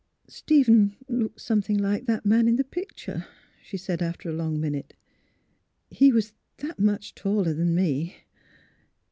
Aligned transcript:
"Stephen 0.27 0.95
looked 1.07 1.39
something 1.39 1.77
like 1.77 2.07
that 2.07 2.25
man 2.25 2.47
in 2.47 2.55
the 2.55 2.63
picture," 2.63 3.27
she 3.61 3.77
said, 3.77 4.01
after 4.01 4.29
a 4.29 4.33
long 4.33 4.59
minute. 4.59 4.95
^' 5.93 5.95
He 5.95 6.11
was 6.11 6.33
that 6.57 6.79
much 6.79 7.13
taller 7.13 7.53
than 7.53 7.75
me." 7.75 8.15